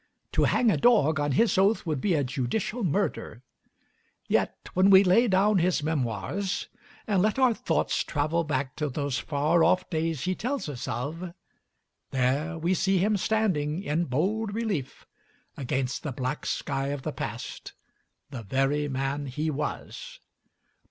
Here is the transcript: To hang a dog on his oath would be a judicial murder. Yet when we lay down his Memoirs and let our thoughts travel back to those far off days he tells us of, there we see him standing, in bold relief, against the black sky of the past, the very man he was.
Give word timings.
To 0.31 0.45
hang 0.45 0.71
a 0.71 0.77
dog 0.77 1.19
on 1.19 1.33
his 1.33 1.59
oath 1.59 1.85
would 1.85 2.01
be 2.01 2.15
a 2.15 2.23
judicial 2.23 2.83
murder. 2.83 3.43
Yet 4.27 4.57
when 4.73 4.89
we 4.89 5.03
lay 5.03 5.27
down 5.27 5.59
his 5.59 5.83
Memoirs 5.83 6.69
and 7.05 7.21
let 7.21 7.37
our 7.37 7.53
thoughts 7.53 8.03
travel 8.03 8.43
back 8.43 8.75
to 8.77 8.89
those 8.89 9.19
far 9.19 9.63
off 9.63 9.87
days 9.91 10.21
he 10.23 10.33
tells 10.33 10.67
us 10.67 10.87
of, 10.87 11.35
there 12.09 12.57
we 12.57 12.73
see 12.73 12.97
him 12.97 13.15
standing, 13.15 13.83
in 13.83 14.05
bold 14.05 14.55
relief, 14.55 15.05
against 15.55 16.01
the 16.01 16.11
black 16.11 16.47
sky 16.47 16.87
of 16.87 17.03
the 17.03 17.13
past, 17.13 17.73
the 18.31 18.41
very 18.41 18.87
man 18.89 19.27
he 19.27 19.51
was. 19.51 20.19